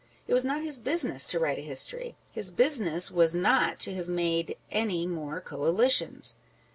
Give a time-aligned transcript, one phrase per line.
[0.27, 3.93] It was not his business to write a history â€" his business was not to
[3.93, 6.37] have made any more Coalitions